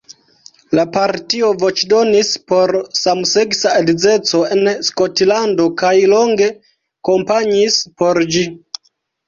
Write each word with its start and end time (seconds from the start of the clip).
La 0.77 0.83
partio 0.93 1.49
voĉdonis 1.63 2.31
por 2.53 2.73
samseksa 3.01 3.75
edzeco 3.83 4.43
en 4.57 4.71
Skotlando 4.89 5.69
kaj 5.85 5.95
longe 6.17 6.51
kampanjis 7.11 7.81
por 8.03 8.25
ĝi. 8.37 8.51